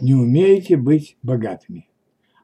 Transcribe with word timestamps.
не 0.00 0.14
умеете 0.14 0.76
быть 0.76 1.16
богатыми. 1.22 1.88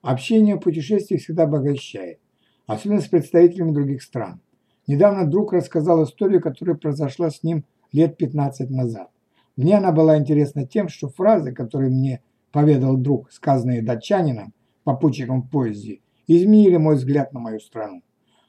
Общение 0.00 0.56
в 0.56 0.60
путешествиях 0.60 1.22
всегда 1.22 1.44
обогащает, 1.44 2.18
особенно 2.66 3.00
с 3.00 3.08
представителями 3.08 3.72
других 3.72 4.02
стран. 4.02 4.40
Недавно 4.86 5.26
друг 5.26 5.52
рассказал 5.52 6.02
историю, 6.04 6.40
которая 6.40 6.76
произошла 6.76 7.30
с 7.30 7.42
ним 7.42 7.64
лет 7.92 8.16
15 8.16 8.70
назад. 8.70 9.10
Мне 9.56 9.76
она 9.76 9.92
была 9.92 10.18
интересна 10.18 10.66
тем, 10.66 10.88
что 10.88 11.08
фразы, 11.08 11.52
которые 11.52 11.90
мне 11.90 12.22
поведал 12.50 12.96
друг, 12.96 13.30
сказанные 13.30 13.82
датчанином, 13.82 14.54
попутчиком 14.84 15.42
в 15.42 15.50
поезде, 15.50 16.00
изменили 16.26 16.76
мой 16.76 16.96
взгляд 16.96 17.32
на 17.32 17.40
мою 17.40 17.60
страну. 17.60 18.02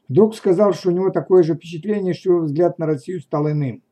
Друг 0.07 0.35
сказал, 0.35 0.73
что 0.73 0.89
у 0.89 0.91
него 0.91 1.09
такое 1.09 1.43
же 1.43 1.55
впечатление, 1.55 2.13
что 2.13 2.31
его 2.31 2.41
взгляд 2.41 2.79
на 2.79 2.85
Россию 2.85 3.21
стал 3.21 3.49
иным. 3.49 3.83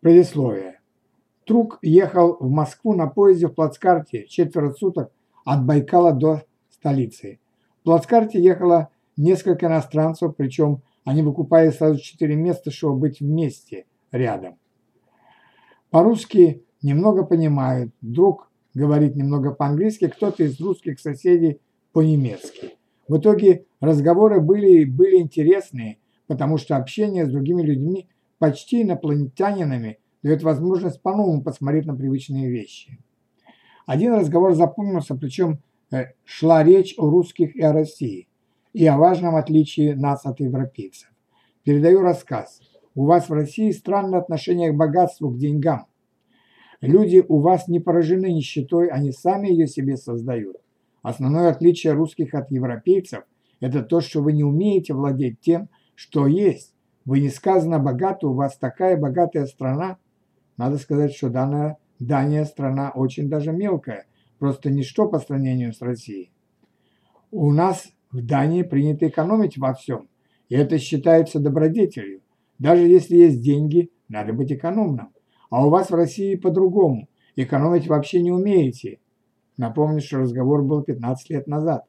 Предисловие. 0.00 0.75
Друг 1.46 1.78
ехал 1.82 2.36
в 2.40 2.50
Москву 2.50 2.94
на 2.94 3.06
поезде 3.06 3.46
в 3.46 3.54
плацкарте 3.54 4.26
четверо 4.26 4.72
суток 4.72 5.12
от 5.44 5.64
Байкала 5.64 6.12
до 6.12 6.42
столицы. 6.70 7.38
В 7.80 7.84
плацкарте 7.84 8.42
ехало 8.42 8.88
несколько 9.16 9.66
иностранцев, 9.66 10.34
причем 10.36 10.82
они 11.04 11.22
выкупали 11.22 11.70
сразу 11.70 12.00
четыре 12.00 12.34
места, 12.34 12.72
чтобы 12.72 12.98
быть 12.98 13.20
вместе, 13.20 13.86
рядом. 14.10 14.58
По-русски 15.90 16.64
немного 16.82 17.24
понимают, 17.24 17.92
друг 18.00 18.50
говорит 18.74 19.14
немного 19.14 19.52
по-английски, 19.52 20.08
кто-то 20.08 20.42
из 20.42 20.60
русских 20.60 20.98
соседей 20.98 21.60
по-немецки. 21.92 22.72
В 23.06 23.18
итоге 23.18 23.66
разговоры 23.80 24.40
были, 24.40 24.84
были 24.84 25.18
интересные, 25.18 25.98
потому 26.26 26.58
что 26.58 26.76
общение 26.76 27.24
с 27.24 27.30
другими 27.30 27.62
людьми, 27.62 28.08
почти 28.38 28.82
инопланетянинами, 28.82 30.00
дает 30.22 30.42
возможность 30.42 31.02
по-новому 31.02 31.42
посмотреть 31.42 31.86
на 31.86 31.94
привычные 31.94 32.50
вещи. 32.50 32.98
Один 33.86 34.14
разговор 34.14 34.54
запомнился, 34.54 35.14
причем 35.14 35.60
э, 35.90 36.06
шла 36.24 36.64
речь 36.64 36.94
о 36.98 37.08
русских 37.08 37.54
и 37.54 37.62
о 37.62 37.72
России, 37.72 38.28
и 38.72 38.84
о 38.86 38.96
важном 38.96 39.36
отличии 39.36 39.92
нас 39.92 40.26
от 40.26 40.40
европейцев. 40.40 41.08
Передаю 41.62 42.00
рассказ. 42.00 42.60
У 42.94 43.04
вас 43.04 43.28
в 43.28 43.32
России 43.32 43.70
странное 43.70 44.20
отношение 44.20 44.72
к 44.72 44.76
богатству, 44.76 45.30
к 45.30 45.38
деньгам. 45.38 45.86
Люди 46.80 47.24
у 47.26 47.40
вас 47.40 47.68
не 47.68 47.80
поражены 47.80 48.32
нищетой, 48.32 48.88
они 48.88 49.12
сами 49.12 49.48
ее 49.48 49.66
себе 49.66 49.96
создают. 49.96 50.56
Основное 51.02 51.50
отличие 51.50 51.92
русских 51.92 52.34
от 52.34 52.50
европейцев– 52.50 53.24
это 53.60 53.82
то, 53.82 54.00
что 54.00 54.22
вы 54.22 54.32
не 54.32 54.44
умеете 54.44 54.92
владеть 54.92 55.40
тем, 55.40 55.68
что 55.94 56.26
есть. 56.26 56.74
Вы 57.04 57.20
несказанно 57.20 57.78
богаты, 57.78 58.26
у 58.26 58.32
вас 58.32 58.58
такая 58.58 58.96
богатая 58.96 59.46
страна. 59.46 59.98
Надо 60.56 60.78
сказать, 60.78 61.12
что 61.12 61.28
данная 61.28 61.78
Дания 61.98 62.44
страна 62.44 62.92
очень 62.94 63.28
даже 63.28 63.52
мелкая, 63.52 64.06
просто 64.38 64.70
ничто 64.70 65.08
по 65.08 65.18
сравнению 65.18 65.72
с 65.72 65.80
Россией. 65.80 66.32
У 67.30 67.52
нас 67.52 67.88
в 68.10 68.24
Дании 68.24 68.62
принято 68.62 69.08
экономить 69.08 69.58
во 69.58 69.74
всем, 69.74 70.08
и 70.48 70.54
это 70.54 70.78
считается 70.78 71.40
добродетелью. 71.40 72.22
Даже 72.58 72.86
если 72.86 73.16
есть 73.16 73.42
деньги, 73.42 73.90
надо 74.08 74.32
быть 74.32 74.52
экономным. 74.52 75.12
А 75.50 75.66
у 75.66 75.70
вас 75.70 75.90
в 75.90 75.94
России 75.94 76.34
по-другому. 76.36 77.08
Экономить 77.36 77.86
вообще 77.86 78.22
не 78.22 78.32
умеете. 78.32 78.98
Напомню, 79.56 80.00
что 80.00 80.18
разговор 80.18 80.62
был 80.62 80.82
15 80.82 81.30
лет 81.30 81.46
назад. 81.46 81.84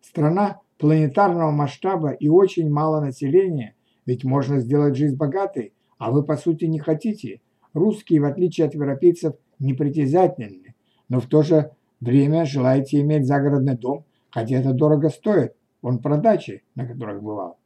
Страна 0.00 0.60
планетарного 0.78 1.50
масштаба 1.50 2.10
и 2.10 2.28
очень 2.28 2.70
мало 2.70 3.00
населения, 3.00 3.74
ведь 4.04 4.24
можно 4.24 4.60
сделать 4.60 4.96
жизнь 4.96 5.16
богатой, 5.16 5.74
а 5.98 6.10
вы 6.10 6.24
по 6.24 6.36
сути 6.36 6.66
не 6.66 6.78
хотите. 6.78 7.40
Русские, 7.76 8.22
в 8.22 8.24
отличие 8.24 8.66
от 8.66 8.72
европейцев, 8.72 9.34
непритязательны, 9.58 10.74
но 11.10 11.20
в 11.20 11.26
то 11.26 11.42
же 11.42 11.72
время 12.00 12.46
желаете 12.46 13.02
иметь 13.02 13.26
загородный 13.26 13.76
дом, 13.76 14.06
хотя 14.30 14.56
это 14.56 14.72
дорого 14.72 15.10
стоит, 15.10 15.52
он 15.82 15.98
про 15.98 16.16
дачи, 16.16 16.62
на 16.74 16.86
которых 16.86 17.22
бывал. 17.22 17.58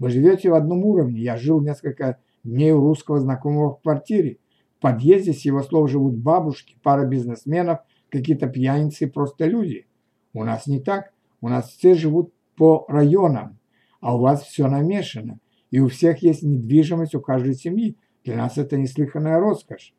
Вы 0.00 0.10
живете 0.10 0.50
в 0.50 0.54
одном 0.54 0.84
уровне, 0.84 1.20
я 1.20 1.36
жил 1.36 1.60
несколько 1.60 2.18
дней 2.42 2.72
у 2.72 2.80
русского 2.80 3.20
знакомого 3.20 3.76
в 3.76 3.80
квартире. 3.80 4.38
В 4.78 4.80
подъезде, 4.80 5.32
с 5.32 5.44
его 5.44 5.62
слов, 5.62 5.88
живут 5.88 6.16
бабушки, 6.16 6.76
пара 6.82 7.06
бизнесменов, 7.06 7.78
какие-то 8.10 8.48
пьяницы, 8.48 9.06
просто 9.06 9.46
люди. 9.46 9.86
У 10.32 10.42
нас 10.42 10.66
не 10.66 10.80
так, 10.80 11.12
у 11.40 11.48
нас 11.48 11.68
все 11.68 11.94
живут 11.94 12.34
по 12.56 12.86
районам, 12.88 13.60
а 14.00 14.16
у 14.16 14.20
вас 14.20 14.42
все 14.42 14.66
намешано, 14.66 15.38
и 15.70 15.78
у 15.78 15.86
всех 15.86 16.24
есть 16.24 16.42
недвижимость 16.42 17.14
у 17.14 17.20
каждой 17.20 17.54
семьи. 17.54 17.96
Для 18.24 18.36
нас 18.36 18.56
это 18.56 18.76
неслыханная 18.76 19.38
роскошь. 19.38 19.94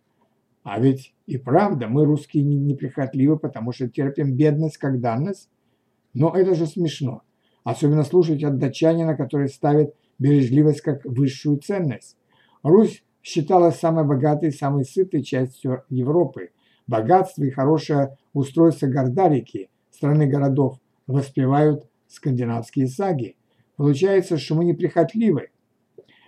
А 0.63 0.80
ведь 0.80 1.13
и 1.28 1.38
правда, 1.38 1.88
мы 1.88 2.06
русские 2.06 2.44
неприхотливы, 2.44 3.38
потому 3.38 3.72
что 3.72 3.88
терпим 3.88 4.36
бедность 4.36 4.78
как 4.78 5.00
данность. 5.00 5.50
Но 6.13 6.35
это 6.35 6.56
же 6.56 6.66
смешно. 6.66 7.22
Особенно 7.64 8.03
слушать 8.03 8.44
от 8.44 8.58
датчанина, 8.58 9.16
который 9.16 9.47
ставит 9.47 9.94
бережливость 10.18 10.81
как 10.81 11.06
высшую 11.06 11.58
ценность. 11.58 12.18
Русь 12.64 13.03
считалась 13.22 13.78
самой 13.78 14.06
богатой 14.06 14.50
и 14.50 14.52
самой 14.52 14.85
сытой 14.85 15.24
частью 15.24 15.84
Европы. 15.90 16.50
Богатство 16.88 17.44
и 17.44 17.52
хорошее 17.52 18.18
устройство 18.34 18.88
Гордарики, 18.88 19.69
страны 19.91 20.25
городов, 20.28 20.80
воспевают 21.06 21.88
скандинавские 22.08 22.88
саги. 22.88 23.35
Получается, 23.75 24.38
что 24.38 24.56
мы 24.56 24.66
неприхотливы, 24.66 25.50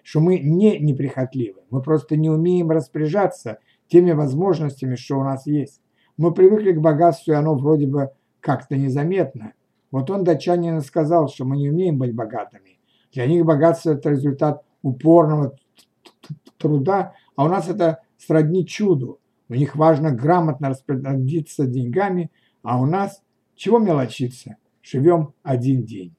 что 0.08 0.22
мы 0.22 0.40
не 0.40 0.80
неприхотливы. 0.80 1.60
Мы 1.70 1.82
просто 1.82 2.16
не 2.16 2.30
умеем 2.30 2.72
распоряжаться 2.72 3.60
теми 3.90 4.14
возможностями, 4.14 4.96
что 4.96 5.20
у 5.20 5.24
нас 5.26 5.46
есть. 5.46 5.82
Мы 6.16 6.34
привыкли 6.34 6.72
к 6.72 6.80
богатству, 6.80 7.34
и 7.34 7.36
оно 7.36 7.56
вроде 7.56 7.88
бы 7.88 8.12
как-то 8.40 8.78
незаметно. 8.78 9.52
Вот 9.92 10.10
он, 10.10 10.24
датчанин, 10.24 10.80
сказал, 10.80 11.28
что 11.28 11.44
мы 11.44 11.58
не 11.58 11.70
умеем 11.70 11.98
быть 11.98 12.16
богатыми. 12.16 12.80
Для 13.12 13.28
них 13.28 13.44
богатство– 13.44 13.92
это 13.96 14.12
результат 14.12 14.64
упорного 14.82 15.58
труда, 16.58 17.14
а 17.36 17.44
у 17.44 17.50
нас 17.50 17.68
это 17.68 18.00
сродни 18.18 18.66
чуду. 18.66 19.20
У 19.50 19.56
них 19.56 19.76
важно 19.76 20.12
грамотно 20.12 20.70
распорядиться 20.70 21.66
деньгами, 21.66 22.32
а 22.64 22.80
у 22.80 22.86
нас 22.86 23.22
чего 23.56 23.78
мелочиться? 23.78 24.56
Живем 24.82 25.34
один 25.44 25.84
день. 25.84 26.16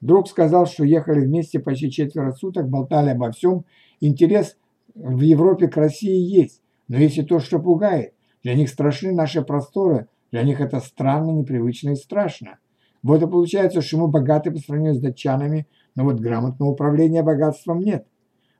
Друг 0.00 0.28
сказал, 0.28 0.66
что 0.66 0.84
ехали 0.84 1.20
вместе 1.20 1.58
почти 1.58 1.90
четверо 1.90 2.32
суток, 2.32 2.68
болтали 2.68 3.10
обо 3.10 3.32
всем. 3.32 3.64
Интерес 4.00 4.56
в 4.94 5.20
Европе 5.20 5.68
к 5.68 5.76
России 5.76 6.18
есть. 6.18 6.62
Но 6.88 6.98
если 6.98 7.22
то, 7.22 7.38
что 7.40 7.58
пугает, 7.58 8.12
для 8.42 8.54
них 8.54 8.68
страшны 8.68 9.12
наши 9.12 9.42
просторы, 9.42 10.08
для 10.30 10.42
них 10.42 10.60
это 10.60 10.80
странно, 10.80 11.30
непривычно 11.30 11.90
и 11.90 11.96
страшно. 11.96 12.58
Вот 13.02 13.22
и 13.22 13.26
получается, 13.26 13.80
что 13.80 13.98
мы 13.98 14.08
богаты 14.08 14.50
по 14.50 14.58
сравнению 14.58 14.94
с 14.94 15.00
датчанами, 15.00 15.66
но 15.94 16.04
вот 16.04 16.20
грамотного 16.20 16.70
управления 16.70 17.22
богатством 17.22 17.80
нет. 17.80 18.06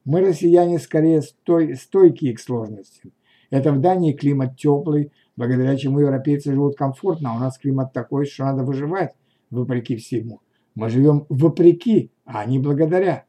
Мы, 0.05 0.21
россияне, 0.21 0.79
скорее 0.79 1.23
стой, 1.23 1.75
стойкие 1.75 2.35
к 2.35 2.41
сложностям. 2.41 3.13
Это 3.51 3.73
в 3.73 3.81
Дании 3.81 4.13
климат 4.13 4.57
теплый, 4.57 5.13
благодаря 5.37 5.77
чему 5.77 6.01
европейцы 6.01 6.53
живут 6.53 6.77
комфортно, 6.77 7.33
а 7.33 7.37
у 7.37 7.39
нас 7.41 7.59
климат 7.59 7.93
такой, 7.93 8.27
что 8.27 8.45
надо 8.45 8.65
выживать, 8.65 9.15
вопреки 9.51 9.97
всему. 9.97 10.41
Мы 10.77 10.89
живем 10.89 11.27
вопреки, 11.29 12.13
а 12.25 12.45
не 12.45 12.61
благодаря. 12.61 13.25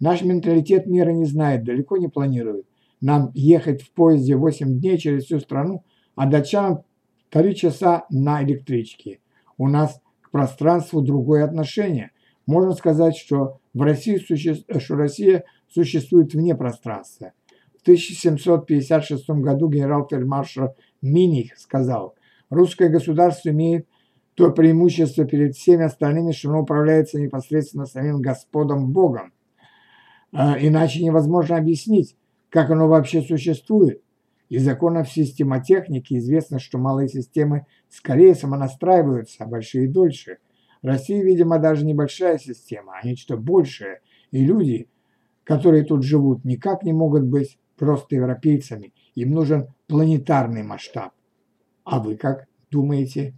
Наш 0.00 0.22
менталитет 0.22 0.86
мира 0.86 1.10
не 1.10 1.26
знает, 1.26 1.64
далеко 1.64 1.98
не 1.98 2.08
планирует 2.08 2.64
нам 3.00 3.30
ехать 3.34 3.82
в 3.82 3.92
поезде 3.92 4.36
8 4.36 4.80
дней 4.80 4.98
через 4.98 5.24
всю 5.24 5.40
страну, 5.40 5.84
а 6.14 6.26
датчанам 6.26 6.82
3 7.30 7.54
часа 7.54 8.06
на 8.10 8.42
электричке. 8.42 9.20
У 9.56 9.68
нас 9.68 10.00
к 10.20 10.30
пространству 10.30 11.00
другое 11.00 11.44
отношение. 11.44 12.10
Можно 12.46 12.72
сказать, 12.72 13.16
что 13.16 13.60
в 13.74 13.82
России 13.82 14.16
суще... 14.16 14.54
что 14.54 14.96
Россия 14.96 15.44
существует 15.68 16.34
вне 16.34 16.54
пространства. 16.54 17.32
В 17.78 17.82
1756 17.82 19.28
году 19.30 19.68
генерал-фельдмаршал 19.68 20.76
Миних 21.00 21.56
сказал, 21.58 22.14
русское 22.50 22.88
государство 22.88 23.50
имеет 23.50 23.86
то 24.38 24.52
преимущество 24.52 25.24
перед 25.24 25.56
всеми 25.56 25.84
остальными, 25.84 26.30
что 26.30 26.50
оно 26.50 26.60
управляется 26.60 27.20
непосредственно 27.20 27.86
самим 27.86 28.22
Господом 28.22 28.92
Богом. 28.92 29.32
А, 30.32 30.56
иначе 30.60 31.02
невозможно 31.02 31.56
объяснить, 31.56 32.16
как 32.48 32.70
оно 32.70 32.86
вообще 32.86 33.20
существует. 33.20 34.00
Из 34.48 34.62
законов 34.62 35.10
системотехники 35.10 36.16
известно, 36.18 36.60
что 36.60 36.78
малые 36.78 37.08
системы 37.08 37.66
скорее 37.88 38.36
самонастраиваются, 38.36 39.42
а 39.42 39.48
большие 39.48 39.88
дольше. 39.88 40.38
Россия, 40.82 41.20
видимо, 41.24 41.58
даже 41.58 41.84
небольшая 41.84 42.38
система, 42.38 42.92
а 42.96 43.04
нечто 43.04 43.36
большее. 43.36 44.02
И 44.30 44.44
люди, 44.44 44.88
которые 45.42 45.82
тут 45.82 46.04
живут, 46.04 46.44
никак 46.44 46.84
не 46.84 46.92
могут 46.92 47.24
быть 47.24 47.58
просто 47.76 48.14
европейцами. 48.14 48.94
Им 49.16 49.32
нужен 49.32 49.66
планетарный 49.88 50.62
масштаб. 50.62 51.10
А 51.82 51.98
вы 51.98 52.14
как 52.14 52.46
думаете? 52.70 53.34